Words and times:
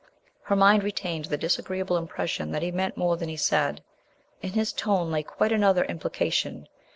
Her 0.45 0.55
mind 0.55 0.81
retained 0.83 1.25
the 1.25 1.37
disagreeable 1.37 1.95
impression 1.95 2.49
that 2.53 2.63
he 2.63 2.71
meant 2.71 2.97
more 2.97 3.17
than 3.17 3.29
he 3.29 3.37
said. 3.37 3.83
In 4.41 4.53
his 4.53 4.73
tone 4.73 5.11
lay 5.11 5.21
quite 5.21 5.51
another 5.51 5.83
implication. 5.83 6.67